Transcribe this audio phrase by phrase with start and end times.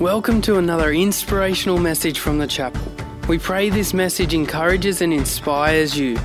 [0.00, 2.82] Welcome to another inspirational message from the chapel.
[3.30, 6.18] We pray this message encourages and inspires you.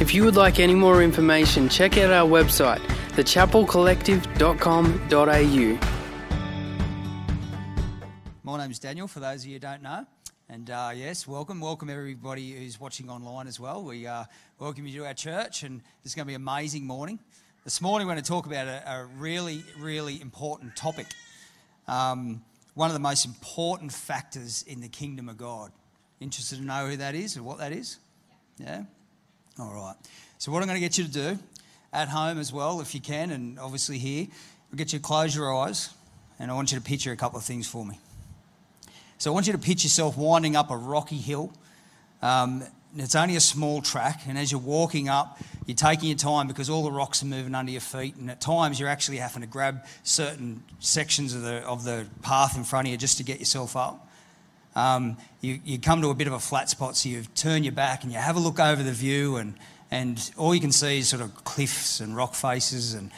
[0.00, 2.78] If you would like any more information, check out our website,
[3.10, 5.78] thechapelcollective.com.au.
[8.44, 10.06] My name's Daniel, for those of you who don't know.
[10.48, 11.60] And uh, yes, welcome.
[11.60, 13.84] Welcome everybody who's watching online as well.
[13.84, 14.24] We uh,
[14.58, 17.18] welcome you to our church, and it's going to be an amazing morning.
[17.64, 21.08] This morning, we're going to talk about a, a really, really important topic.
[21.86, 22.40] Um,
[22.78, 25.72] one of the most important factors in the kingdom of God.
[26.20, 27.98] Interested to know who that is or what that is?
[28.56, 28.84] Yeah?
[29.58, 29.96] All right.
[30.38, 31.38] So, what I'm going to get you to do
[31.92, 34.28] at home as well, if you can, and obviously here,
[34.70, 35.90] I'll get you to close your eyes
[36.38, 37.98] and I want you to picture a couple of things for me.
[39.18, 41.52] So, I want you to picture yourself winding up a rocky hill.
[42.22, 42.62] Um,
[42.96, 46.70] it's only a small track, and as you're walking up, you're taking your time because
[46.70, 49.48] all the rocks are moving under your feet, and at times you're actually having to
[49.48, 53.38] grab certain sections of the, of the path in front of you just to get
[53.38, 54.08] yourself up.
[54.74, 57.72] Um, you, you come to a bit of a flat spot, so you turn your
[57.72, 59.54] back and you have a look over the view, and,
[59.90, 63.10] and all you can see is sort of cliffs and rock faces and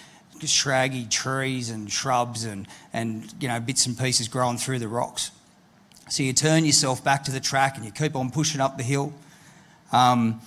[0.43, 5.31] scraggy trees and shrubs and, and you know, bits and pieces growing through the rocks.
[6.09, 8.83] So you turn yourself back to the track and you keep on pushing up the
[8.83, 9.13] hill.
[9.93, 10.41] Um,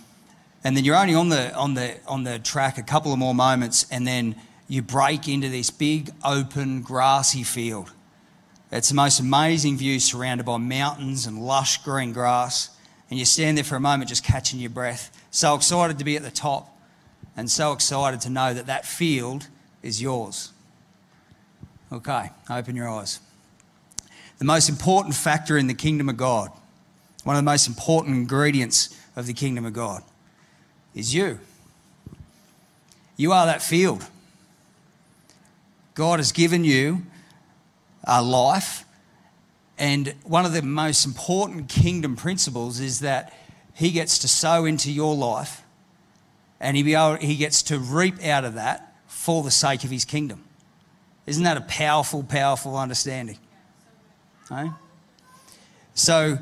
[0.63, 3.35] and then you're only on the, on, the, on the track a couple of more
[3.35, 4.35] moments, and then
[4.67, 7.91] you break into this big, open, grassy field.
[8.71, 12.69] It's the most amazing view surrounded by mountains and lush green grass.
[13.09, 15.15] And you stand there for a moment just catching your breath.
[15.29, 16.75] So excited to be at the top
[17.37, 19.47] and so excited to know that that field
[19.83, 20.51] is yours.
[21.91, 23.19] Okay, open your eyes.
[24.39, 26.49] The most important factor in the kingdom of God,
[27.23, 30.03] one of the most important ingredients of the kingdom of God
[30.95, 31.39] is you.
[33.15, 34.05] You are that field.
[35.93, 37.03] God has given you
[38.03, 38.85] a life,
[39.77, 43.33] and one of the most important kingdom principles is that
[43.73, 45.63] He gets to sow into your life
[46.63, 46.83] and he,
[47.19, 50.45] he gets to reap out of that for the sake of His kingdom.
[51.27, 53.37] Isn't that a powerful, powerful understanding?
[54.49, 54.71] Okay?
[55.93, 56.39] So,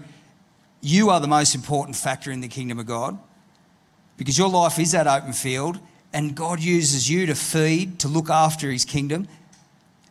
[0.81, 3.17] you are the most important factor in the kingdom of God
[4.17, 5.79] because your life is that open field
[6.13, 9.27] and God uses you to feed, to look after his kingdom.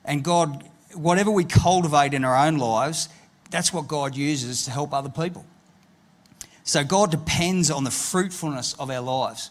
[0.05, 0.65] And God,
[0.95, 3.09] whatever we cultivate in our own lives,
[3.51, 5.45] that's what God uses to help other people.
[6.65, 9.51] So God depends on the fruitfulness of our lives.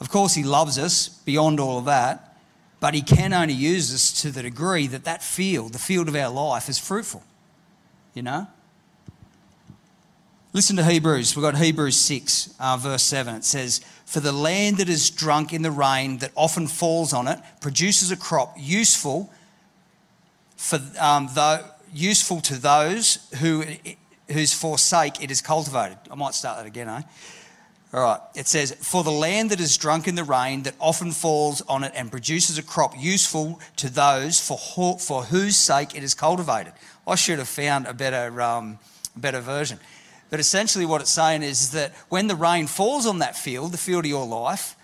[0.00, 2.36] Of course, he loves us beyond all of that,
[2.80, 6.16] but he can only use us to the degree that that field, the field of
[6.16, 7.22] our life, is fruitful.
[8.14, 8.46] You know?
[10.56, 11.36] Listen to Hebrews.
[11.36, 13.34] We've got Hebrews 6, uh, verse 7.
[13.34, 17.28] It says, For the land that is drunk in the rain that often falls on
[17.28, 19.30] it produces a crop useful,
[20.56, 21.62] for, um, the,
[21.92, 23.64] useful to those who,
[24.30, 25.98] whose forsake it is cultivated.
[26.10, 27.02] I might start that again, eh?
[27.92, 28.20] All right.
[28.34, 31.84] It says, For the land that is drunk in the rain that often falls on
[31.84, 34.56] it and produces a crop useful to those for,
[34.98, 36.72] for whose sake it is cultivated.
[37.06, 38.78] I should have found a better, um,
[39.14, 39.80] better version.
[40.30, 43.78] But essentially, what it's saying is that when the rain falls on that field, the
[43.78, 44.76] field of your life,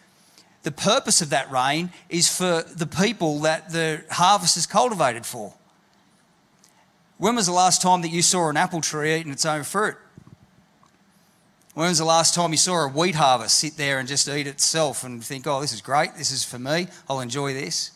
[0.62, 5.54] the purpose of that rain is for the people that the harvest is cultivated for.
[7.18, 9.96] When was the last time that you saw an apple tree eating its own fruit?
[11.74, 14.46] When was the last time you saw a wheat harvest sit there and just eat
[14.46, 17.92] itself and think, oh, this is great, this is for me, I'll enjoy this?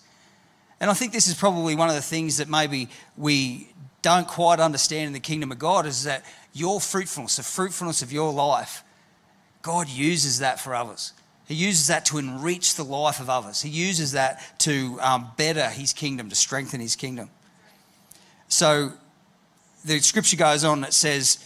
[0.81, 3.69] And I think this is probably one of the things that maybe we
[4.03, 6.25] don't quite understand in the kingdom of God is that
[6.57, 8.83] your fruitfulness, the fruitfulness of your life,
[9.63, 11.13] God uses that for others.
[11.47, 13.63] He uses that to enrich the life of others.
[13.63, 17.31] He uses that to um, better his kingdom, to strengthen his kingdom.
[18.49, 18.93] So
[19.85, 21.45] the scripture goes on, it says,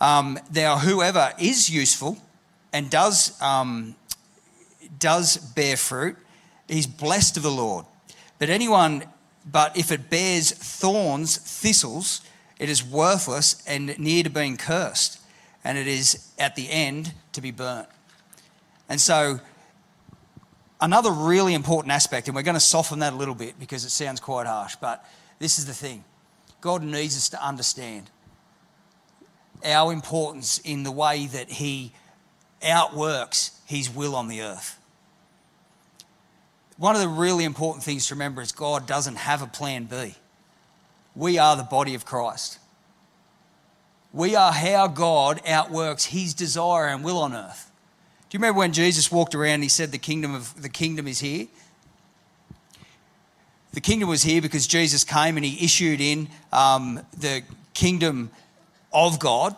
[0.00, 2.18] um, Now, whoever is useful
[2.72, 3.96] and does, um,
[4.98, 6.16] does bear fruit,
[6.68, 7.84] he's blessed of the Lord.
[8.38, 9.04] But anyone,
[9.50, 12.22] but if it bears thorns, thistles,
[12.62, 15.18] it is worthless and near to being cursed,
[15.64, 17.88] and it is at the end to be burnt.
[18.88, 19.40] And so,
[20.80, 23.90] another really important aspect, and we're going to soften that a little bit because it
[23.90, 25.04] sounds quite harsh, but
[25.40, 26.04] this is the thing
[26.60, 28.08] God needs us to understand
[29.64, 31.92] our importance in the way that He
[32.64, 34.78] outworks His will on the earth.
[36.76, 40.14] One of the really important things to remember is God doesn't have a plan B.
[41.14, 42.58] We are the body of Christ.
[44.12, 47.70] We are how God outworks his desire and will on earth.
[48.28, 51.06] Do you remember when Jesus walked around and he said the kingdom of the kingdom
[51.06, 51.48] is here?
[53.72, 57.42] The kingdom was here because Jesus came and he issued in um, the
[57.72, 58.30] kingdom
[58.92, 59.56] of God.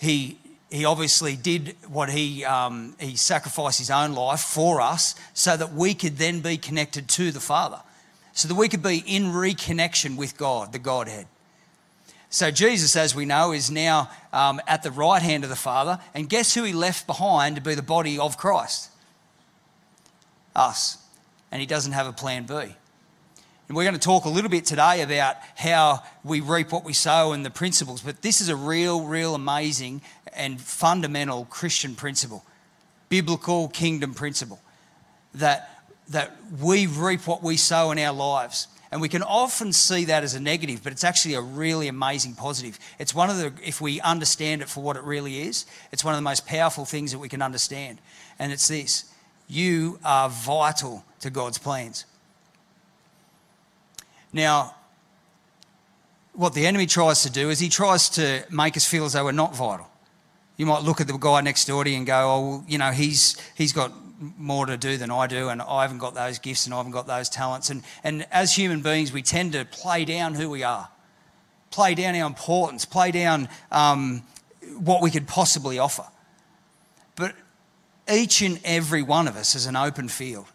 [0.00, 0.38] He,
[0.70, 5.72] he obviously did what he, um, he sacrificed his own life for us so that
[5.72, 7.80] we could then be connected to the Father,
[8.36, 11.26] so that we could be in reconnection with God, the Godhead.
[12.28, 15.98] So Jesus, as we know, is now um, at the right hand of the Father.
[16.12, 18.90] And guess who he left behind to be the body of Christ?
[20.54, 20.98] Us.
[21.50, 22.54] And he doesn't have a plan B.
[22.54, 26.92] And we're going to talk a little bit today about how we reap what we
[26.92, 28.02] sow and the principles.
[28.02, 30.02] But this is a real, real amazing
[30.34, 32.44] and fundamental Christian principle,
[33.08, 34.60] biblical kingdom principle,
[35.36, 35.75] that,
[36.10, 38.68] that we reap what we sow in our lives.
[38.92, 42.34] And we can often see that as a negative, but it's actually a really amazing
[42.34, 42.78] positive.
[42.98, 46.14] It's one of the, if we understand it for what it really is, it's one
[46.14, 47.98] of the most powerful things that we can understand.
[48.38, 49.12] And it's this
[49.48, 52.04] you are vital to God's plans.
[54.32, 54.74] Now,
[56.32, 59.24] what the enemy tries to do is he tries to make us feel as though
[59.24, 59.88] we're not vital.
[60.56, 62.78] You might look at the guy next door to you and go, oh, well, you
[62.78, 66.38] know, he's, he's got more to do than I do, and I haven't got those
[66.38, 67.70] gifts and I haven't got those talents.
[67.70, 70.88] And, and as human beings, we tend to play down who we are,
[71.70, 74.22] play down our importance, play down um,
[74.78, 76.06] what we could possibly offer.
[77.14, 77.34] But
[78.10, 80.46] each and every one of us is an open field.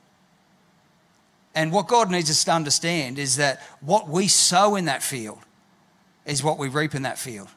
[1.53, 5.39] And what God needs us to understand is that what we sow in that field
[6.25, 7.49] is what we reap in that field.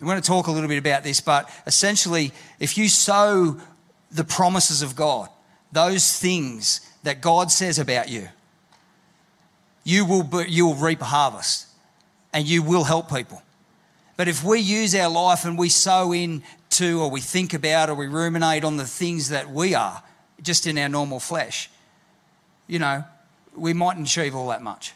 [0.00, 3.58] We're going to talk a little bit about this, but essentially, if you sow
[4.10, 5.28] the promises of God,
[5.72, 8.28] those things that God says about you,
[9.84, 11.66] you will, you will reap a harvest
[12.32, 13.42] and you will help people.
[14.16, 17.94] But if we use our life and we sow into or we think about or
[17.94, 20.02] we ruminate on the things that we are,
[20.42, 21.70] just in our normal flesh,
[22.66, 23.04] you know,
[23.56, 24.92] we mightn't achieve all that much.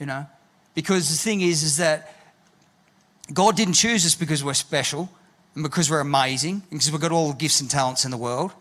[0.00, 0.26] You know?
[0.74, 2.14] Because the thing is, is that
[3.32, 5.08] God didn't choose us because we're special
[5.54, 8.16] and because we're amazing and because we've got all the gifts and talents in the
[8.16, 8.52] world.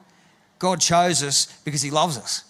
[0.59, 2.43] God chose us because He loves us.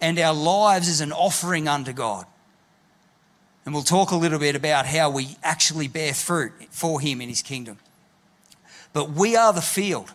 [0.00, 2.26] And our lives is an offering unto God.
[3.64, 7.28] And we'll talk a little bit about how we actually bear fruit for Him in
[7.28, 7.78] His kingdom.
[8.92, 10.12] But we are the field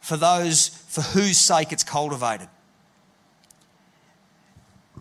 [0.00, 2.48] for those for whose sake it's cultivated.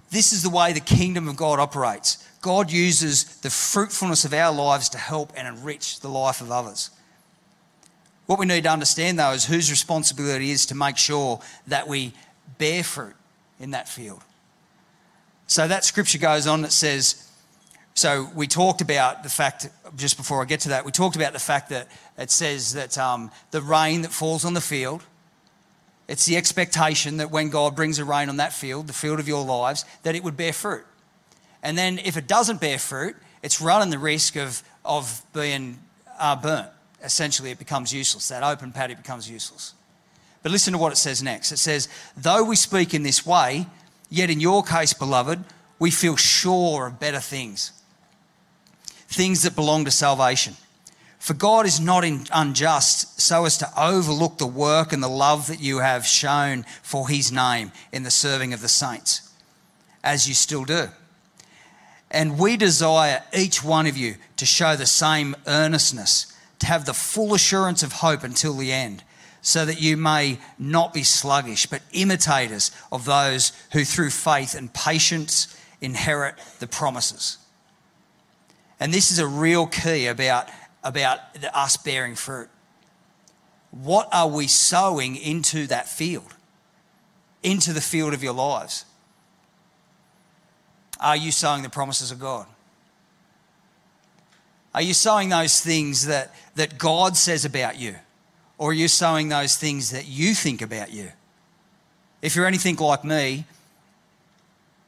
[0.10, 2.24] This is the way the kingdom of God operates.
[2.42, 6.92] God uses the fruitfulness of our lives to help and enrich the life of others.
[8.28, 12.14] What we need to understand, though, is whose responsibility is to make sure that we
[12.58, 13.16] bear fruit
[13.60, 14.22] in that field.
[15.48, 17.24] So that scripture goes on, it says,
[17.94, 21.32] so we talked about the fact, just before I get to that, we talked about
[21.32, 21.88] the fact that
[22.18, 25.04] it says that um, the rain that falls on the field,
[26.10, 29.28] it's the expectation that when God brings a rain on that field, the field of
[29.28, 30.86] your lives, that it would bear fruit.
[31.64, 35.80] And then if it doesn't bear fruit, it's running the risk of, of being
[36.20, 36.70] uh, burnt
[37.04, 38.28] essentially it becomes useless.
[38.30, 39.74] That open paddy becomes useless.
[40.44, 41.52] But listen to what it says next.
[41.52, 43.68] It says, Though we speak in this way,
[44.10, 45.44] yet in your case, beloved,
[45.80, 47.72] we feel sure of better things,
[49.08, 50.56] things that belong to salvation.
[51.20, 55.60] For God is not unjust so as to overlook the work and the love that
[55.60, 59.30] you have shown for his name in the serving of the saints,
[60.04, 60.88] as you still do.
[62.10, 66.94] And we desire each one of you to show the same earnestness to have the
[66.94, 69.04] full assurance of hope until the end,
[69.42, 74.73] so that you may not be sluggish, but imitators of those who through faith and
[74.73, 77.37] patience inherit the promises.
[78.80, 80.49] And this is a real key about,
[80.83, 81.19] about
[81.54, 82.49] us bearing fruit.
[83.71, 86.35] What are we sowing into that field,
[87.44, 88.85] into the field of your lives?
[90.99, 92.47] Are you sowing the promises of God?
[94.78, 97.96] Are you sowing those things that, that God says about you?
[98.60, 101.12] Or are you sowing those things that you think about you?
[102.22, 103.46] If you're anything like me,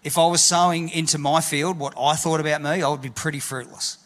[0.04, 3.10] if I was sowing into my field what I thought about me, I would be
[3.10, 3.98] pretty fruitless.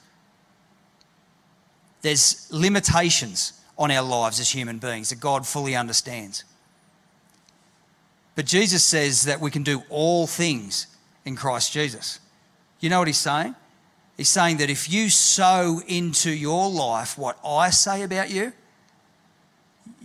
[2.01, 6.45] There's limitations on our lives as human beings that God fully understands.
[8.35, 10.87] But Jesus says that we can do all things
[11.25, 12.21] in Christ Jesus.
[12.79, 13.55] You know what he's saying?
[14.17, 18.53] He's saying that if you sow into your life what I say about you,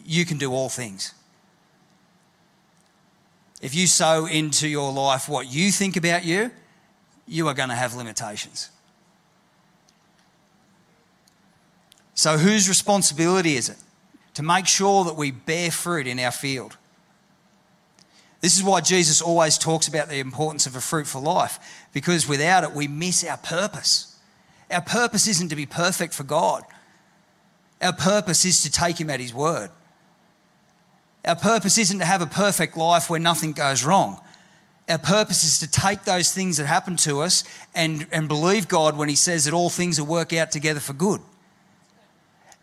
[0.04, 1.12] you can do all things.
[3.60, 6.50] If you sow into your life what you think about you,
[7.26, 8.70] you are going to have limitations.
[12.14, 13.76] So, whose responsibility is it
[14.34, 16.76] to make sure that we bear fruit in our field?
[18.40, 21.58] This is why Jesus always talks about the importance of a fruitful life,
[21.92, 24.16] because without it, we miss our purpose.
[24.70, 26.62] Our purpose isn't to be perfect for God.
[27.80, 29.70] Our purpose is to take Him at His word.
[31.24, 34.20] Our purpose isn't to have a perfect life where nothing goes wrong.
[34.88, 38.96] Our purpose is to take those things that happen to us and, and believe God
[38.96, 41.20] when He says that all things will work out together for good.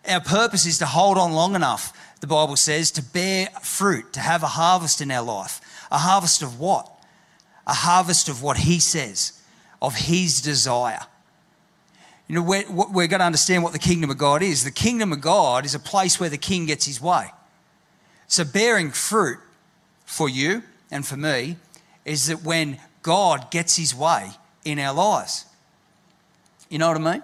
[0.08, 4.20] Our purpose is to hold on long enough, the Bible says, to bear fruit, to
[4.20, 5.62] have a harvest in our life.
[5.92, 6.90] A harvest of what?
[7.68, 9.42] A harvest of what He says,
[9.82, 11.02] of His desire.
[12.28, 14.64] You know, we're, we're going to understand what the kingdom of God is.
[14.64, 17.28] The kingdom of God is a place where the king gets his way.
[18.28, 19.38] So, bearing fruit
[20.06, 21.58] for you and for me
[22.04, 24.32] is that when God gets his way
[24.64, 25.46] in our lives.
[26.70, 27.24] You know what I mean?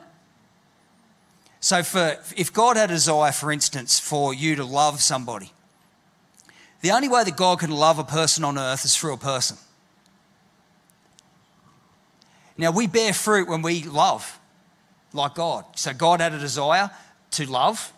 [1.60, 5.52] So, for, if God had a desire, for instance, for you to love somebody,
[6.82, 9.58] the only way that God can love a person on earth is through a person.
[12.58, 14.40] Now, we bear fruit when we love
[15.14, 15.66] like God.
[15.76, 16.92] So, God had a desire
[17.32, 17.94] to love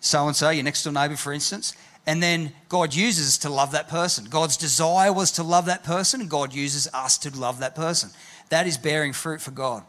[0.00, 1.74] so and so, your next door neighbor, for instance,
[2.06, 4.24] and then God uses us to love that person.
[4.24, 8.10] God's desire was to love that person, and God uses us to love that person.
[8.48, 9.82] That is bearing fruit for God.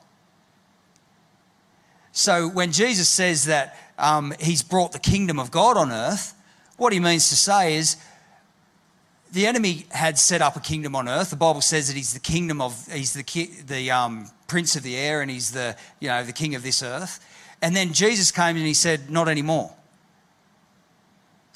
[2.11, 6.35] So when Jesus says that um, he's brought the kingdom of God on earth,
[6.75, 7.95] what he means to say is
[9.31, 11.29] the enemy had set up a kingdom on earth.
[11.29, 13.23] The Bible says that he's the kingdom of, he's the,
[13.65, 16.83] the um, prince of the air and he's the, you know, the king of this
[16.83, 17.25] earth.
[17.61, 19.73] And then Jesus came and he said, not anymore.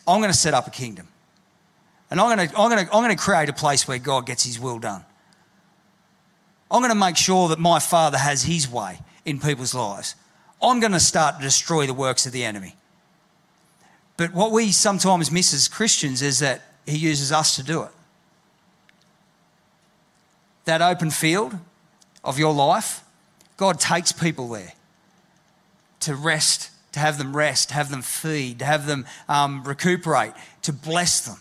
[0.07, 1.07] I'm going to set up a kingdom.
[2.09, 4.25] And I'm going to, I'm going to, I'm going to create a place where God
[4.25, 5.03] gets his will done.
[6.71, 10.15] I'm going to make sure that my Father has his way in people's lives.
[10.61, 12.75] I'm going to start to destroy the works of the enemy.
[14.17, 17.91] But what we sometimes miss as Christians is that he uses us to do it.
[20.65, 21.55] That open field
[22.23, 23.03] of your life,
[23.57, 24.73] God takes people there
[26.01, 30.33] to rest, to have them rest, to have them feed, to have them um, recuperate,
[30.63, 31.37] to bless them.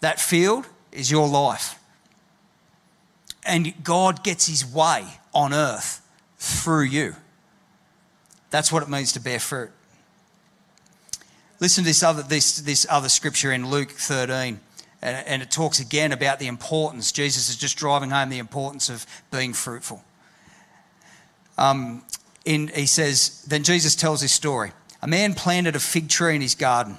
[0.00, 1.78] That field is your life.
[3.44, 6.02] And God gets his way on earth
[6.38, 7.16] through you.
[8.50, 9.70] That's what it means to bear fruit.
[11.60, 14.60] Listen to this other, this, this other scripture in Luke 13,
[15.02, 17.12] and, it talks again about the importance.
[17.12, 20.02] Jesus is just driving home the importance of being fruitful.
[21.56, 22.02] Um,
[22.44, 24.72] in, he says, Then Jesus tells his story.
[25.02, 26.96] A man planted a fig tree in his garden,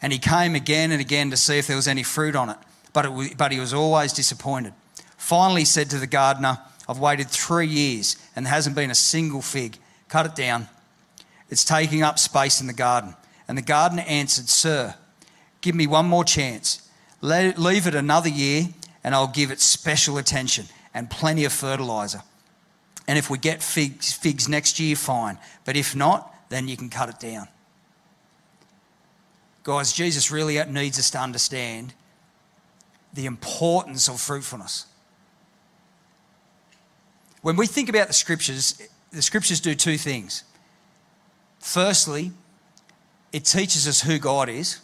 [0.00, 2.56] and he came again and again to see if there was any fruit on it,
[2.92, 4.72] but, it, but he was always disappointed.
[5.16, 8.94] Finally, he said to the gardener, I've waited three years, and there hasn't been a
[8.94, 10.68] single fig cut it down.
[11.48, 13.14] It's taking up space in the garden.
[13.52, 14.94] And the gardener answered, Sir,
[15.60, 16.88] give me one more chance.
[17.20, 18.68] Let, leave it another year,
[19.04, 22.22] and I'll give it special attention and plenty of fertilizer.
[23.06, 25.36] And if we get figs, figs next year, fine.
[25.66, 27.46] But if not, then you can cut it down.
[29.64, 31.92] Guys, Jesus really needs us to understand
[33.12, 34.86] the importance of fruitfulness.
[37.42, 38.80] When we think about the scriptures,
[39.12, 40.42] the scriptures do two things.
[41.58, 42.32] Firstly,
[43.32, 44.80] it teaches us who God is,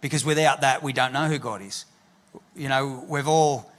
[0.00, 1.86] because without that, we don't know who God is.
[2.54, 3.72] You know, we've all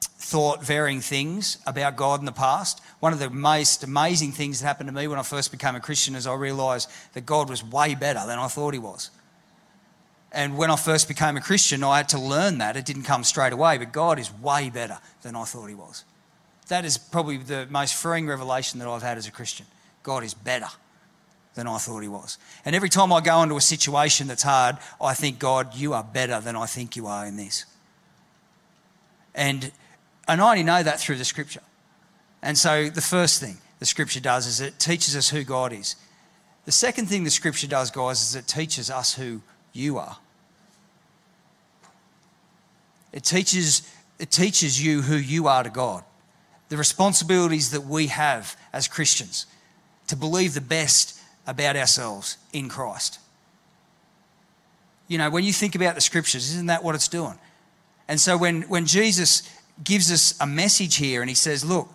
[0.00, 2.80] thought varying things about God in the past.
[3.00, 5.80] One of the most amazing things that happened to me when I first became a
[5.80, 9.10] Christian is I realised that God was way better than I thought He was.
[10.32, 12.76] And when I first became a Christian, I had to learn that.
[12.76, 16.04] It didn't come straight away, but God is way better than I thought He was.
[16.68, 19.66] That is probably the most freeing revelation that I've had as a Christian.
[20.02, 20.68] God is better
[21.54, 22.38] than I thought he was.
[22.64, 26.04] And every time I go into a situation that's hard, I think, God, you are
[26.04, 27.64] better than I think you are in this.
[29.34, 29.70] And,
[30.28, 31.62] and I only know that through the scripture.
[32.42, 35.96] And so the first thing the scripture does is it teaches us who God is.
[36.64, 39.42] The second thing the scripture does, guys, is it teaches us who
[39.72, 40.18] you are.
[43.12, 43.82] It teaches,
[44.18, 46.04] it teaches you who you are to God
[46.72, 49.44] the responsibilities that we have as Christians
[50.06, 53.18] to believe the best about ourselves in Christ.
[55.08, 57.38] You know, when you think about the scriptures, isn't that what it's doing?
[58.08, 59.48] And so when, when Jesus
[59.82, 61.88] gives us a message here and he says, Look,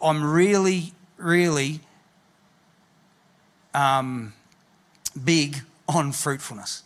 [0.00, 1.80] I'm really, really
[3.74, 4.32] um,
[5.24, 6.82] big on fruitfulness.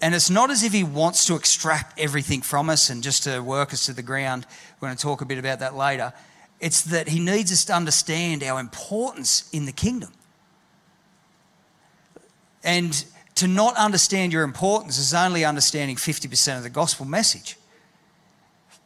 [0.00, 3.40] And it's not as if he wants to extract everything from us and just to
[3.40, 4.46] work us to the ground.
[4.80, 6.12] We're going to talk a bit about that later.
[6.58, 10.12] It's that he needs us to understand our importance in the kingdom.
[12.64, 13.04] And
[13.36, 17.56] to not understand your importance is only understanding 50% of the gospel message.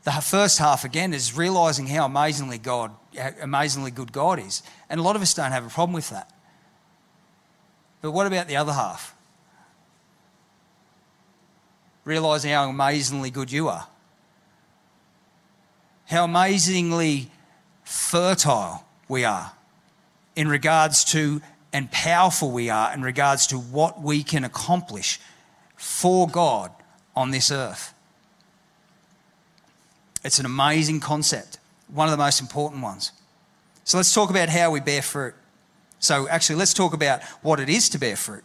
[0.05, 4.63] The first half, again, is realizing how amazingly God how amazingly good God is.
[4.89, 6.31] And a lot of us don't have a problem with that.
[8.03, 9.15] But what about the other half?
[12.05, 13.89] Realizing how amazingly good you are.
[16.07, 17.31] How amazingly
[17.85, 19.53] fertile we are
[20.37, 21.41] in regards to
[21.73, 25.21] and powerful we are in regards to what we can accomplish
[25.77, 26.71] for God
[27.15, 27.93] on this earth.
[30.25, 31.59] It's an amazing concept,
[31.89, 33.13] one of the most important ones.
[33.85, 35.35] So let's talk about how we bear fruit.
[35.99, 38.45] So, actually, let's talk about what it is to bear fruit.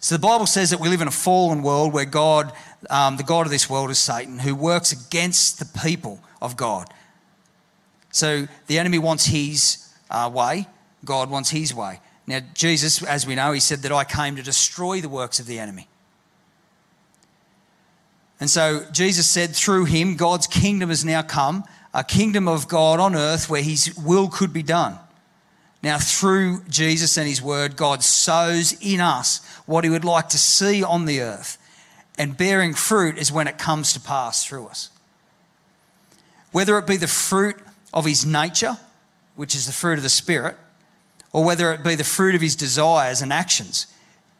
[0.00, 2.52] So, the Bible says that we live in a fallen world where God,
[2.90, 6.88] um, the God of this world, is Satan, who works against the people of God.
[8.12, 10.68] So, the enemy wants his uh, way,
[11.04, 12.00] God wants his way.
[12.26, 15.46] Now, Jesus, as we know, he said that I came to destroy the works of
[15.46, 15.88] the enemy.
[18.40, 21.64] And so Jesus said, through him, God's kingdom has now come,
[21.94, 24.98] a kingdom of God on earth where his will could be done.
[25.82, 30.38] Now, through Jesus and his word, God sows in us what he would like to
[30.38, 31.56] see on the earth.
[32.18, 34.90] And bearing fruit is when it comes to pass through us.
[36.50, 37.56] Whether it be the fruit
[37.92, 38.76] of his nature,
[39.36, 40.56] which is the fruit of the Spirit,
[41.32, 43.86] or whether it be the fruit of his desires and actions,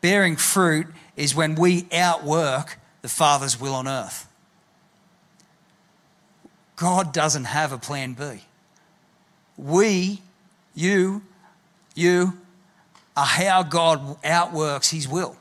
[0.00, 4.26] bearing fruit is when we outwork the Father's will on earth.
[6.76, 8.42] God doesn't have a plan B.
[9.57, 10.23] We,
[10.75, 11.23] you,
[11.95, 12.38] you,
[13.16, 15.37] are how God outworks His will.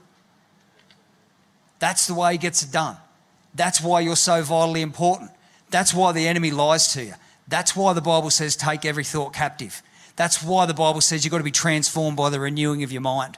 [1.77, 2.97] That's the way He gets it done.
[3.53, 5.29] That's why you're so vitally important.
[5.69, 7.13] That's why the enemy lies to you.
[7.47, 9.83] That's why the Bible says, take every thought captive.
[10.17, 13.01] That's why the Bible says you've got to be transformed by the renewing of your
[13.01, 13.37] mind.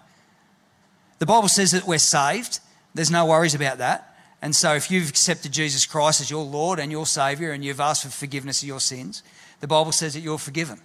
[1.20, 2.60] The Bible says that we're saved.
[2.96, 4.18] There's no worries about that.
[4.42, 7.82] And so, if you've accepted Jesus Christ as your Lord and your Savior and you've
[7.82, 9.22] asked for forgiveness of your sins,
[9.60, 10.80] the Bible says that you're forgiven.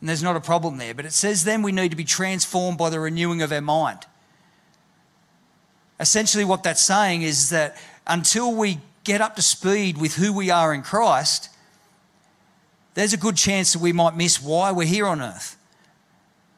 [0.00, 0.94] And there's not a problem there.
[0.94, 4.06] But it says then we need to be transformed by the renewing of our mind.
[5.98, 10.48] Essentially, what that's saying is that until we get up to speed with who we
[10.48, 11.49] are in Christ,
[12.94, 15.56] there's a good chance that we might miss why we're here on earth.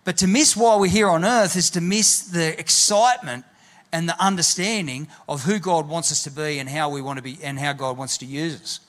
[0.04, 3.44] But to miss why we're here on earth is to miss the excitement
[3.92, 7.22] and the understanding of who God wants us to be and how we want to
[7.22, 8.80] be and how God wants to use us.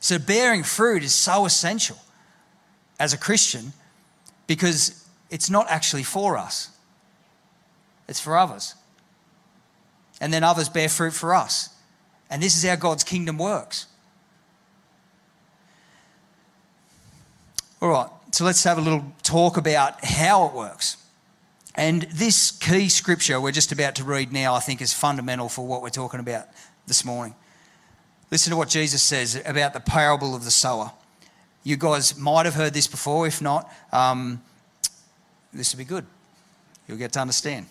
[0.00, 1.96] So, bearing fruit is so essential
[3.00, 3.72] as a Christian
[4.46, 6.70] because it's not actually for us,
[8.06, 8.74] it's for others.
[10.20, 11.70] And then others bear fruit for us.
[12.30, 13.86] And this is how God's kingdom works.
[17.82, 20.96] All right, so let's have a little talk about how it works.
[21.74, 25.66] And this key scripture we're just about to read now, I think, is fundamental for
[25.66, 26.46] what we're talking about
[26.86, 27.34] this morning.
[28.30, 30.90] Listen to what Jesus says about the parable of the sower.
[31.64, 33.26] You guys might have heard this before.
[33.26, 34.40] If not, um,
[35.52, 36.06] this will be good.
[36.88, 37.66] You'll get to understand.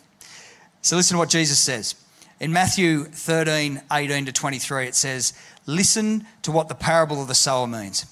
[0.84, 1.96] So, listen to what Jesus says.
[2.39, 5.34] In Matthew 13, 18 to 23, it says,
[5.65, 8.06] Listen to what the parable of the sower means.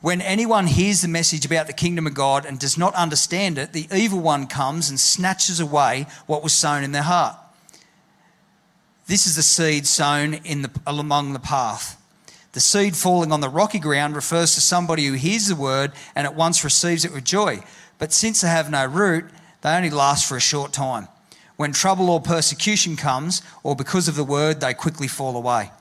[0.00, 3.72] When anyone hears the message about the kingdom of God and does not understand it,
[3.72, 7.36] the evil one comes and snatches away what was sown in their heart.
[9.08, 12.00] This is the seed sown in the, among the path.
[12.52, 16.26] The seed falling on the rocky ground refers to somebody who hears the word and
[16.26, 17.60] at once receives it with joy.
[17.98, 19.24] But since they have no root,
[19.62, 21.08] they only last for a short time.
[21.56, 25.72] When trouble or persecution comes, or because of the word, they quickly fall away.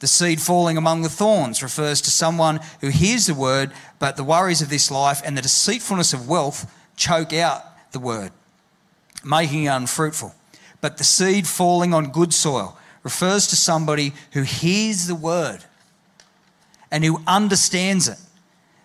[0.00, 4.24] The seed falling among the thorns refers to someone who hears the word, but the
[4.24, 8.32] worries of this life and the deceitfulness of wealth choke out the word,
[9.24, 10.34] making it unfruitful.
[10.80, 15.64] But the seed falling on good soil refers to somebody who hears the word
[16.90, 18.18] and who understands it.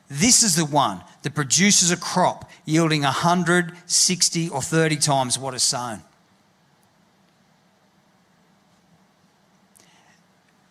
[0.09, 5.53] This is the one that produces a crop yielding 100, 60, or 30 times what
[5.53, 6.01] is sown.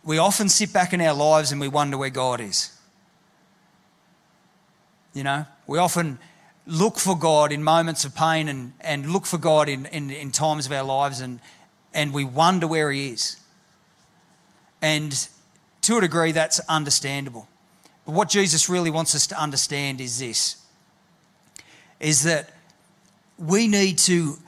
[0.04, 2.76] We often sit back in our lives and we wonder where God is.
[5.12, 6.18] You know, we often
[6.66, 10.30] look for God in moments of pain and, and look for God in, in, in
[10.30, 11.40] times of our lives and,
[11.92, 13.36] and we wonder where He is.
[14.80, 15.28] And
[15.82, 17.48] to a degree, that's understandable.
[18.06, 20.56] But what Jesus really wants us to understand is this
[21.98, 22.48] is that
[23.38, 24.38] we need to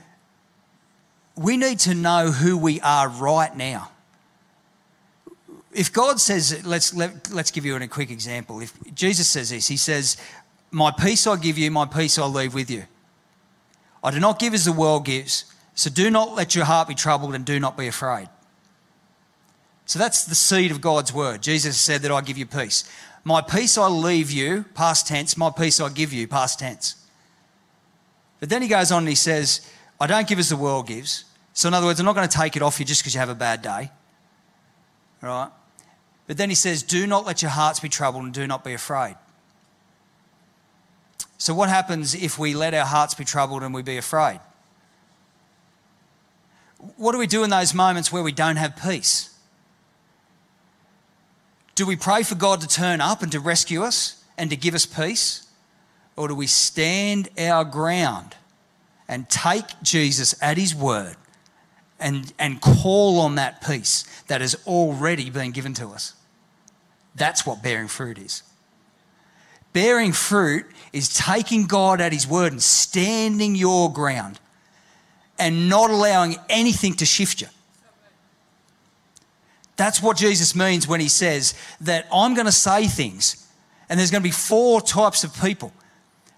[1.36, 3.91] we need to know who we are right now
[5.72, 8.60] if God says, let's, let, let's give you a quick example.
[8.60, 10.16] If Jesus says this, he says,
[10.70, 12.84] My peace I give you, my peace I leave with you.
[14.04, 15.44] I do not give as the world gives.
[15.74, 18.28] So do not let your heart be troubled and do not be afraid.
[19.86, 21.42] So that's the seed of God's word.
[21.42, 22.88] Jesus said that I give you peace.
[23.24, 25.36] My peace I leave you, past tense.
[25.36, 26.96] My peace I give you, past tense.
[28.40, 31.24] But then he goes on and he says, I don't give as the world gives.
[31.54, 33.20] So, in other words, I'm not going to take it off you just because you
[33.20, 33.90] have a bad day.
[35.20, 35.50] Right?
[36.32, 38.72] But then he says, Do not let your hearts be troubled and do not be
[38.72, 39.16] afraid.
[41.36, 44.40] So, what happens if we let our hearts be troubled and we be afraid?
[46.96, 49.28] What do we do in those moments where we don't have peace?
[51.74, 54.74] Do we pray for God to turn up and to rescue us and to give
[54.74, 55.46] us peace?
[56.16, 58.36] Or do we stand our ground
[59.06, 61.16] and take Jesus at his word
[62.00, 66.14] and, and call on that peace that has already been given to us?
[67.14, 68.42] That's what bearing fruit is.
[69.72, 74.38] Bearing fruit is taking God at his word and standing your ground
[75.38, 77.48] and not allowing anything to shift you.
[79.76, 83.48] That's what Jesus means when he says that I'm going to say things,
[83.88, 85.72] and there's going to be four types of people.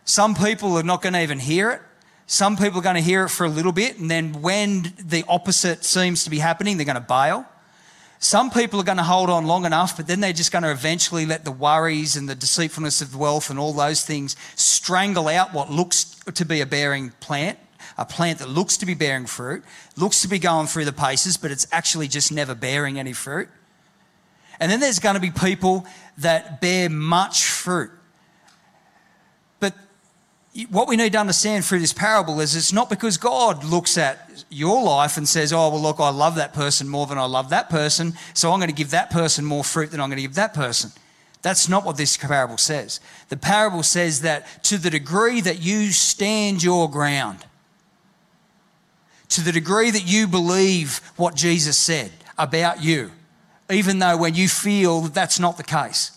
[0.04, 1.82] Some people are not going to even hear it.
[2.26, 5.24] Some people are going to hear it for a little bit, and then when the
[5.28, 7.44] opposite seems to be happening, they're going to bail.
[8.24, 10.70] Some people are going to hold on long enough, but then they're just going to
[10.70, 15.52] eventually let the worries and the deceitfulness of wealth and all those things strangle out
[15.52, 17.58] what looks to be a bearing plant
[17.98, 19.62] a plant that looks to be bearing fruit,
[19.94, 23.48] looks to be going through the paces, but it's actually just never bearing any fruit.
[24.58, 25.86] And then there's going to be people
[26.18, 27.90] that bear much fruit.
[30.70, 34.44] What we need to understand through this parable is it's not because God looks at
[34.50, 37.50] your life and says, Oh, well, look, I love that person more than I love
[37.50, 40.22] that person, so I'm going to give that person more fruit than I'm going to
[40.22, 40.92] give that person.
[41.42, 43.00] That's not what this parable says.
[43.28, 47.44] The parable says that to the degree that you stand your ground,
[49.30, 53.10] to the degree that you believe what Jesus said about you,
[53.70, 56.12] even though when you feel that that's not the case.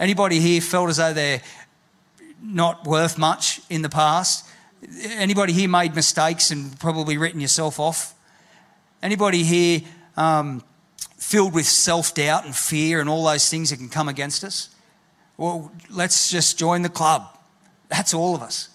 [0.00, 1.42] Anybody here felt as though they're
[2.42, 4.46] not worth much in the past?
[5.04, 8.14] Anybody here made mistakes and probably written yourself off?
[9.02, 9.80] Anybody here
[10.16, 10.62] um,
[11.16, 14.70] filled with self doubt and fear and all those things that can come against us?
[15.36, 17.38] Well, let's just join the club.
[17.88, 18.70] That's all of us.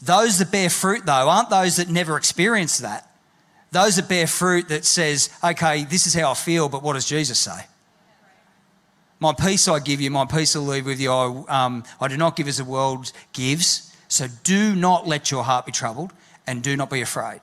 [0.00, 3.10] Those that bear fruit, though, aren't those that never experience that.
[3.72, 7.06] Those that bear fruit that says, okay, this is how I feel, but what does
[7.06, 7.66] Jesus say?
[9.26, 11.10] My peace I give you, my peace I leave with you.
[11.10, 13.92] I, um, I do not give as the world gives.
[14.06, 16.12] So do not let your heart be troubled
[16.46, 17.40] and do not be afraid.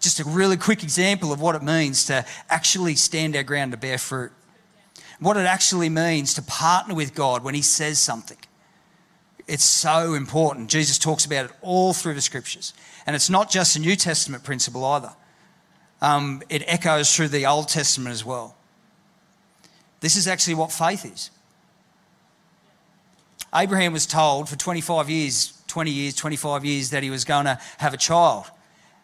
[0.00, 3.76] Just a really quick example of what it means to actually stand our ground to
[3.76, 4.32] bear fruit.
[5.20, 8.38] What it actually means to partner with God when He says something.
[9.46, 10.70] It's so important.
[10.70, 12.74] Jesus talks about it all through the scriptures.
[13.06, 15.12] And it's not just a New Testament principle either,
[16.02, 18.56] um, it echoes through the Old Testament as well.
[20.00, 21.30] This is actually what faith is.
[23.54, 27.58] Abraham was told for 25 years, 20 years, 25 years that he was going to
[27.78, 28.46] have a child.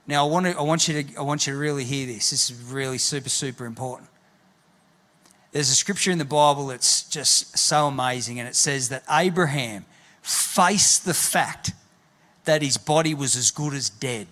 [0.07, 2.31] Now, I want, to, I, want you to, I want you to really hear this.
[2.31, 4.11] This is really super, super important.
[5.53, 9.85] There's a scripture in the Bible that's just so amazing, and it says that Abraham
[10.23, 11.73] faced the fact
[12.45, 14.27] that his body was as good as dead,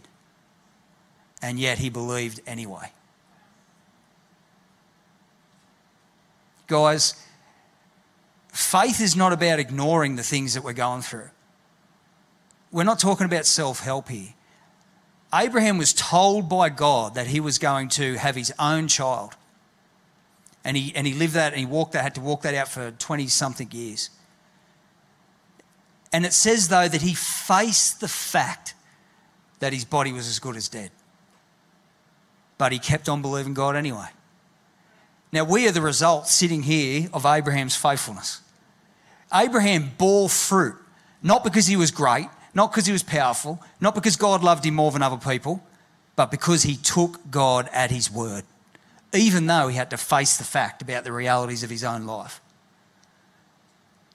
[1.43, 2.91] and yet he believed anyway.
[6.71, 7.15] Guys,
[8.47, 11.29] faith is not about ignoring the things that we're going through.
[12.71, 14.35] We're not talking about self help here.
[15.35, 19.35] Abraham was told by God that he was going to have his own child.
[20.63, 22.69] And he, and he lived that and he walked that, had to walk that out
[22.69, 24.11] for 20 something years.
[26.13, 28.75] And it says, though, that he faced the fact
[29.59, 30.93] that his body was as good as dead.
[32.59, 34.11] But he kept on believing God anyway.
[35.33, 38.41] Now, we are the result sitting here of Abraham's faithfulness.
[39.33, 40.75] Abraham bore fruit,
[41.23, 44.75] not because he was great, not because he was powerful, not because God loved him
[44.75, 45.63] more than other people,
[46.17, 48.45] but because he took God at his word,
[49.15, 52.41] even though he had to face the fact about the realities of his own life.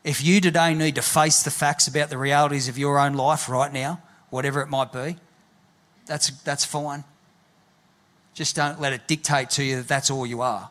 [0.03, 3.49] If you today need to face the facts about the realities of your own life
[3.49, 5.15] right now, whatever it might be,
[6.05, 7.05] that's, that's fine.
[8.33, 10.69] Just don't let it dictate to you that that's all you are.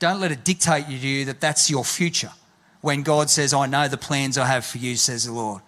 [0.00, 2.32] Don't let it dictate to you that that's your future.
[2.80, 5.62] When God says, I know the plans I have for you, says the Lord.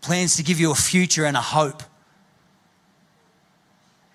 [0.00, 1.82] Plans to give you a future and a hope.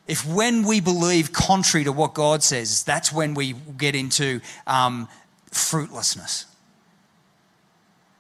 [0.08, 5.08] If when we believe contrary to what God says, that's when we get into um,
[5.52, 6.46] fruitlessness.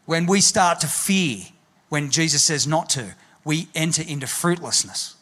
[0.05, 1.45] When we start to fear,
[1.89, 5.15] when Jesus says not to, we enter into fruitlessness.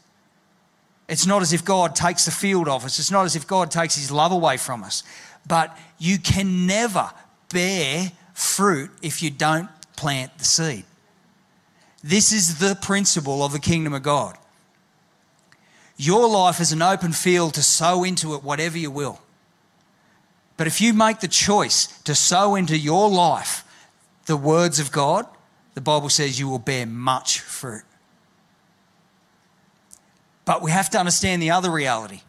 [1.07, 2.99] It's not as if God takes the field off us.
[2.99, 5.03] It's not as if God takes his love away from us.
[5.47, 7.11] But you can never
[7.49, 10.85] bear fruit if you don't plant the seed.
[12.03, 14.37] This is the principle of the kingdom of God.
[15.97, 19.19] Your life is an open field to sow into it whatever you will.
[20.57, 23.63] But if you make the choice to sow into your life
[24.25, 25.25] the words of God,
[25.73, 27.83] the Bible says you will bear much fruit.
[30.45, 32.21] But we have to understand the other reality.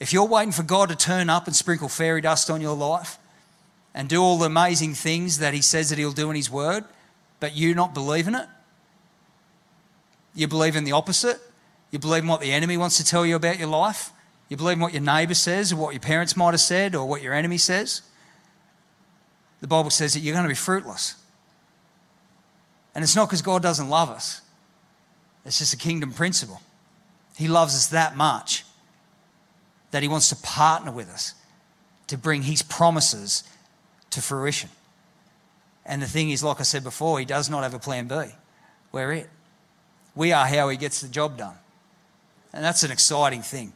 [0.00, 3.18] If you're waiting for God to turn up and sprinkle fairy dust on your life
[3.94, 6.84] and do all the amazing things that He says that He'll do in His Word,
[7.40, 8.48] but you not believe in it,
[10.34, 11.40] you believe in the opposite,
[11.90, 14.10] you believe in what the enemy wants to tell you about your life,
[14.48, 17.06] you believe in what your neighbour says or what your parents might have said or
[17.06, 18.02] what your enemy says,
[19.60, 21.14] the Bible says that you're going to be fruitless.
[22.94, 24.40] And it's not because God doesn't love us,
[25.44, 26.60] it's just a kingdom principle.
[27.36, 28.64] He loves us that much
[29.94, 31.34] that He wants to partner with us
[32.08, 33.44] to bring His promises
[34.10, 34.68] to fruition.
[35.86, 38.24] And the thing is, like I said before, He does not have a plan B.
[38.90, 39.30] We're it.
[40.16, 41.54] We are how He gets the job done.
[42.52, 43.72] And that's an exciting thing.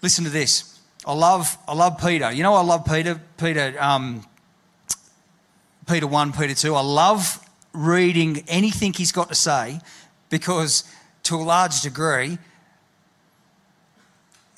[0.00, 0.80] Listen to this.
[1.06, 2.32] I love, I love Peter.
[2.32, 3.20] You know, I love Peter.
[3.36, 4.24] Peter, um,
[5.86, 6.74] Peter 1, Peter 2.
[6.74, 9.78] I love reading anything he's got to say
[10.30, 10.84] because
[11.24, 12.38] to a large degree,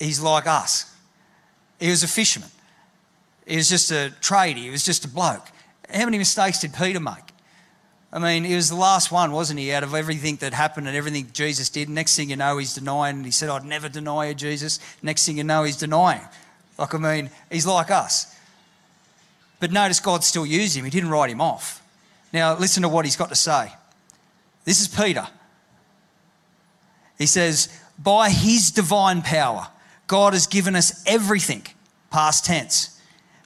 [0.05, 0.93] he's like us.
[1.79, 2.49] He was a fisherman.
[3.45, 4.57] He was just a tradie.
[4.57, 5.47] He was just a bloke.
[5.89, 7.15] How many mistakes did Peter make?
[8.13, 10.97] I mean, he was the last one, wasn't he, out of everything that happened and
[10.97, 11.89] everything Jesus did.
[11.89, 13.23] Next thing you know, he's denying.
[13.23, 14.79] He said, I'd never deny you, Jesus.
[15.01, 16.21] Next thing you know, he's denying.
[16.77, 18.35] Like, I mean, he's like us.
[19.61, 20.83] But notice God still used him.
[20.83, 21.81] He didn't write him off.
[22.33, 23.71] Now, listen to what he's got to say.
[24.65, 25.27] This is Peter.
[27.17, 29.67] He says, By his divine power,
[30.11, 31.65] God has given us everything,
[32.09, 32.99] past tense,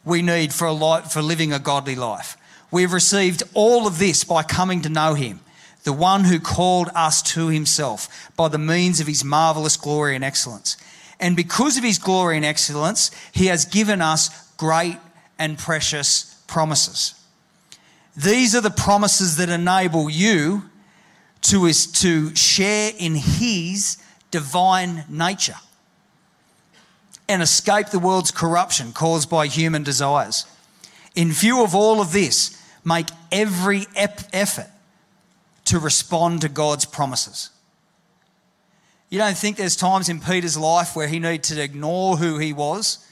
[0.04, 2.38] we need for, a life, for living a godly life.
[2.72, 5.42] We've received all of this by coming to know him,
[5.84, 10.24] the one who called us to himself by the means of his marvelous glory and
[10.24, 10.76] excellence.
[11.20, 14.98] And because of his glory and excellence, he has given us great
[15.38, 17.14] and precious promises.
[18.18, 20.64] These are the promises that enable you
[21.42, 24.02] to, is to share in his
[24.32, 25.58] divine nature
[27.28, 30.46] and escape the world's corruption caused by human desires.
[31.16, 34.70] In view of all of this, make every ep- effort
[35.66, 37.50] to respond to God's promises.
[39.10, 42.54] You don't think there's times in Peter's life where he needed to ignore who he
[42.54, 43.06] was,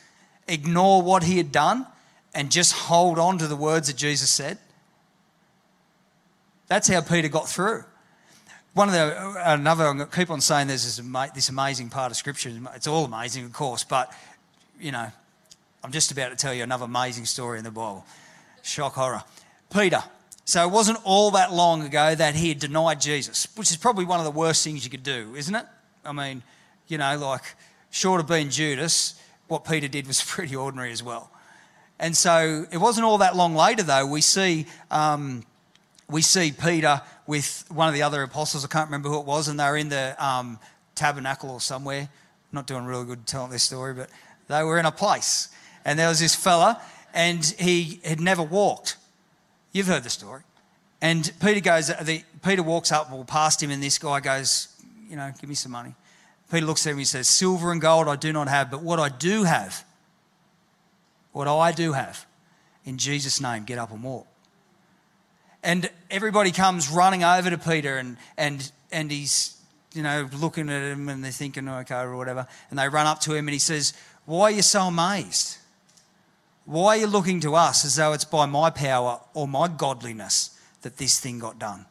[0.47, 1.88] ignore what he had done,
[2.36, 4.58] and just hold on to the words that Jesus said?
[6.67, 7.84] That's how Peter got through
[8.73, 12.51] one of the another I'm keep on saying there's this, this amazing part of scripture
[12.75, 14.13] it's all amazing of course but
[14.79, 15.07] you know
[15.83, 18.05] i'm just about to tell you another amazing story in the bible.
[18.62, 19.23] Shock horror.
[19.73, 20.01] Peter.
[20.45, 24.05] So it wasn't all that long ago that he had denied jesus which is probably
[24.05, 25.65] one of the worst things you could do isn't it?
[26.03, 26.43] I mean
[26.88, 27.43] you know like
[27.91, 31.29] short of being judas what peter did was pretty ordinary as well.
[31.99, 35.43] And so it wasn't all that long later though we see um,
[36.09, 38.65] we see peter with one of the other apostles.
[38.65, 40.59] I can't remember who it was, and they were in the um,
[40.95, 42.01] tabernacle or somewhere.
[42.01, 42.09] I'm
[42.51, 44.09] not doing really good telling this story, but
[44.47, 45.49] they were in a place,
[45.85, 46.81] and there was this fella,
[47.13, 48.97] and he had never walked.
[49.71, 50.41] You've heard the story.
[51.01, 54.69] And Peter goes, the, Peter walks up well, past him, and this guy goes,
[55.09, 55.95] you know, give me some money.
[56.51, 58.81] Peter looks at him and he says, Silver and gold I do not have, but
[58.81, 59.83] what I do have,
[61.31, 62.25] what I do have,
[62.85, 64.27] in Jesus' name, get up and walk.
[65.63, 69.58] And everybody comes running over to Peter and, and, and he's,
[69.93, 72.45] you know, looking at him and they're thinking, oh, okay, or whatever.
[72.69, 73.93] And they run up to him and he says,
[74.26, 75.58] Why are you so amazed?
[76.65, 80.58] Why are you looking to us as though it's by my power or my godliness
[80.82, 81.86] that this thing got done?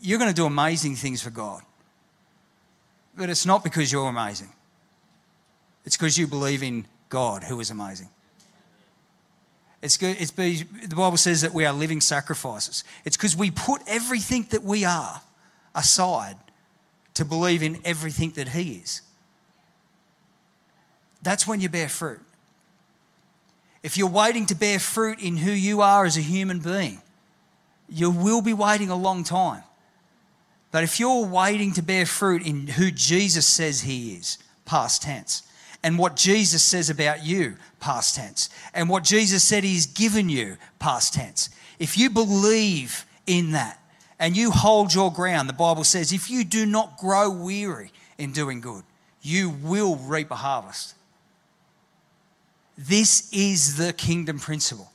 [0.00, 1.62] You're going to do amazing things for God.
[3.16, 4.50] But it's not because you're amazing,
[5.84, 8.08] it's because you believe in God who is amazing.
[9.82, 10.16] It's good.
[10.20, 12.84] It's be, the Bible says that we are living sacrifices.
[13.04, 15.20] It's because we put everything that we are
[15.74, 16.36] aside
[17.14, 19.02] to believe in everything that He is.
[21.22, 22.20] That's when you bear fruit.
[23.82, 27.02] If you're waiting to bear fruit in who you are as a human being,
[27.88, 29.64] you will be waiting a long time.
[30.70, 35.42] But if you're waiting to bear fruit in who Jesus says He is, past tense,
[35.82, 40.56] and what Jesus says about you, past tense, and what Jesus said He's given you,
[40.78, 41.50] past tense.
[41.78, 43.80] If you believe in that
[44.18, 48.32] and you hold your ground, the Bible says, if you do not grow weary in
[48.32, 48.84] doing good,
[49.20, 50.94] you will reap a harvest.
[52.78, 54.92] This is the kingdom principle.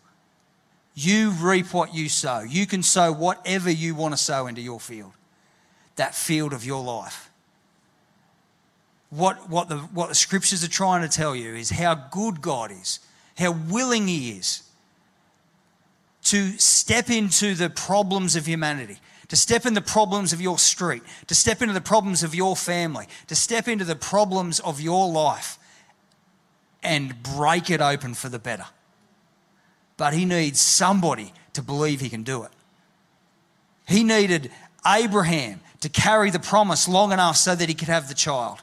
[0.94, 2.40] You reap what you sow.
[2.40, 5.12] You can sow whatever you want to sow into your field,
[5.96, 7.27] that field of your life.
[9.10, 12.72] What, what, the, what the scriptures are trying to tell you is how good God
[12.72, 13.00] is,
[13.38, 14.64] how willing He is
[16.24, 18.98] to step into the problems of humanity,
[19.30, 22.56] to step in the problems of your street, to step into the problems of your
[22.56, 25.58] family, to step into the problems of your life
[26.84, 28.66] and break it open for the better.
[29.96, 32.52] But he needs somebody to believe he can do it.
[33.88, 34.52] He needed
[34.86, 38.62] Abraham to carry the promise long enough so that he could have the child.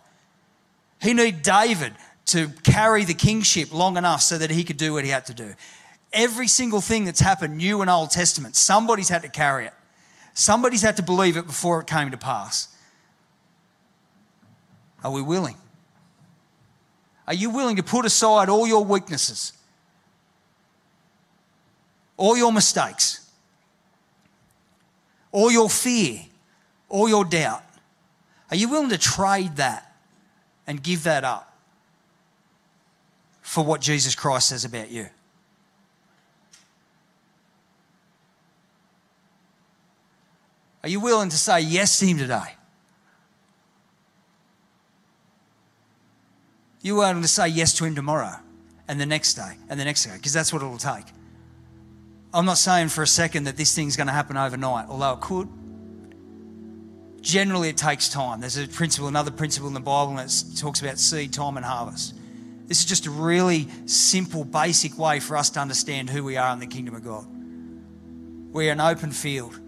[1.04, 1.92] He needed David
[2.26, 5.34] to carry the kingship long enough so that he could do what he had to
[5.34, 5.52] do.
[6.14, 9.74] Every single thing that's happened, New and Old Testament, somebody's had to carry it.
[10.32, 12.74] Somebody's had to believe it before it came to pass.
[15.04, 15.56] Are we willing?
[17.26, 19.52] Are you willing to put aside all your weaknesses,
[22.16, 23.30] all your mistakes,
[25.32, 26.20] all your fear,
[26.88, 27.62] all your doubt?
[28.50, 29.93] Are you willing to trade that
[30.66, 31.56] and give that up
[33.42, 35.06] for what Jesus Christ says about you?
[40.82, 42.56] Are you willing to say yes to Him today?
[46.82, 48.34] You are willing to say yes to Him tomorrow
[48.86, 51.06] and the next day and the next day because that's what it'll take.
[52.34, 55.20] I'm not saying for a second that this thing's going to happen overnight, although it
[55.20, 55.48] could.
[57.24, 58.40] Generally, it takes time.
[58.40, 62.14] There's a principle, another principle in the Bible that talks about seed, time, and harvest.
[62.66, 66.52] This is just a really simple, basic way for us to understand who we are
[66.52, 67.24] in the kingdom of God.
[68.52, 69.58] We're an open field.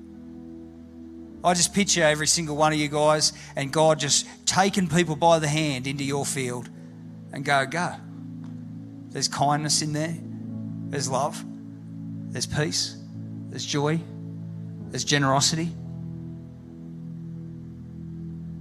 [1.42, 5.38] I just picture every single one of you guys and God just taking people by
[5.38, 6.68] the hand into your field
[7.32, 7.94] and go, go.
[9.08, 10.14] There's kindness in there,
[10.90, 11.42] there's love,
[12.28, 12.98] there's peace,
[13.48, 13.98] there's joy,
[14.90, 15.70] there's generosity.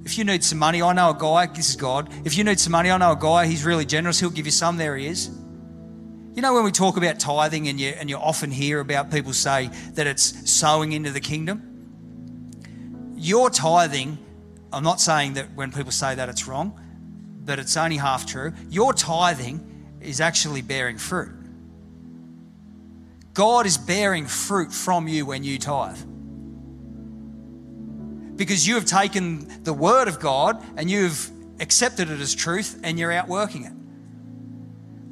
[0.06, 2.10] If you need some money, I know a guy, this is God.
[2.26, 4.52] If you need some money, I know a guy, he's really generous, he'll give you
[4.52, 5.30] some, there he is.
[6.36, 9.34] You know, when we talk about tithing, and you, and you often hear about people
[9.34, 11.76] say that it's sowing into the kingdom
[13.26, 14.18] your tithing,
[14.72, 16.80] I'm not saying that when people say that it's wrong,
[17.44, 18.54] but it's only half true.
[18.70, 21.32] Your tithing is actually bearing fruit.
[23.34, 25.98] God is bearing fruit from you when you tithe.
[28.36, 33.00] Because you have taken the word of God and you've accepted it as truth and
[33.00, 33.74] you're outworking it.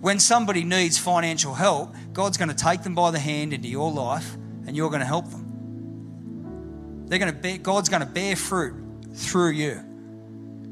[0.01, 3.91] When somebody needs financial help, God's going to take them by the hand into your
[3.91, 4.35] life
[4.67, 7.05] and you're going to help them.
[7.07, 8.75] They're going to bear, God's going to bear fruit
[9.13, 9.75] through you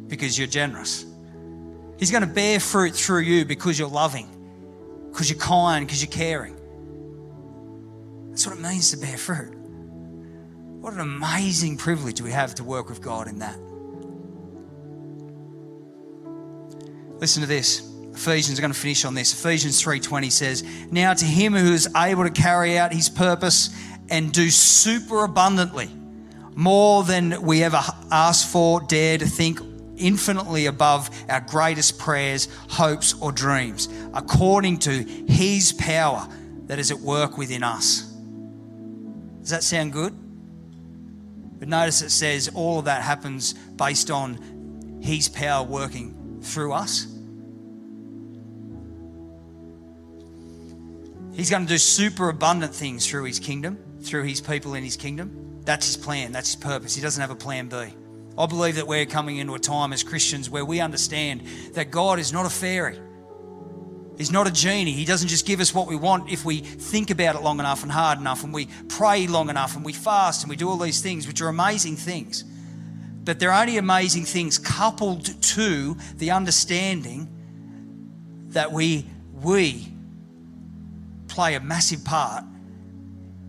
[0.08, 1.06] because you're generous.
[2.00, 4.28] He's going to bear fruit through you because you're loving,
[5.12, 6.58] because you're kind, because you're caring.
[8.30, 9.61] That's what it means to bear fruit.
[10.82, 13.58] What an amazing privilege we have to work with God in that.
[17.20, 17.88] Listen to this.
[18.14, 19.32] Ephesians are going to finish on this.
[19.32, 23.70] Ephesians 3:20 says, "Now to him who is able to carry out his purpose
[24.10, 25.92] and do super abundantly
[26.56, 29.62] more than we ever ask for, dare to think,
[29.98, 36.28] infinitely above our greatest prayers, hopes, or dreams, according to His power
[36.66, 38.02] that is at work within us.
[39.42, 40.18] Does that sound good?
[41.62, 47.06] But notice it says all of that happens based on His power working through us.
[51.34, 54.98] He's going to do super abundant things through His kingdom, through His people in His
[54.98, 55.42] kingdom.
[55.64, 56.96] That's his plan, that's his purpose.
[56.96, 57.94] He doesn't have a plan B.
[58.38, 61.44] I believe that we're coming into a time as Christians where we understand
[61.74, 62.98] that God is not a fairy.
[64.22, 64.92] He's not a genie.
[64.92, 67.82] He doesn't just give us what we want if we think about it long enough
[67.82, 70.78] and hard enough and we pray long enough and we fast and we do all
[70.78, 72.44] these things, which are amazing things.
[73.24, 77.30] But they're only amazing things coupled to the understanding
[78.50, 79.92] that we, we
[81.28, 82.44] play a massive part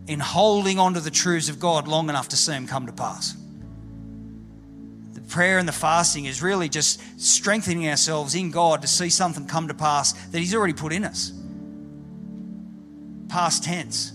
[0.07, 2.93] in holding on to the truths of God long enough to see them come to
[2.93, 3.35] pass.
[5.33, 9.67] Prayer and the fasting is really just strengthening ourselves in God to see something come
[9.67, 11.33] to pass that He's already put in us.
[13.29, 14.13] Past tense.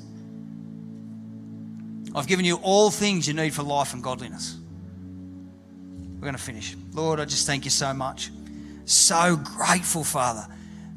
[2.14, 4.56] I've given you all things you need for life and godliness.
[6.14, 6.76] We're going to finish.
[6.92, 8.30] Lord, I just thank you so much.
[8.84, 10.46] So grateful, Father,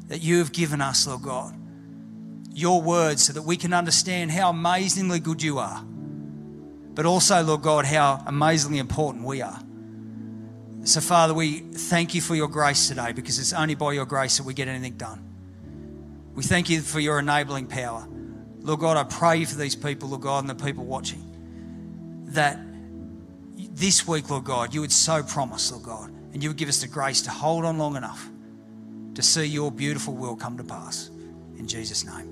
[0.08, 1.54] that you have given us, Lord God
[2.54, 5.82] your word so that we can understand how amazingly good you are.
[6.94, 9.58] but also, Lord God, how amazingly important we are.
[10.84, 14.38] So, Father, we thank you for your grace today because it's only by your grace
[14.38, 15.22] that we get anything done.
[16.34, 18.06] We thank you for your enabling power.
[18.60, 21.22] Lord God, I pray for these people, Lord God, and the people watching,
[22.28, 22.58] that
[23.56, 26.80] this week, Lord God, you would so promise, Lord God, and you would give us
[26.80, 28.28] the grace to hold on long enough
[29.14, 31.10] to see your beautiful will come to pass.
[31.58, 32.31] In Jesus' name.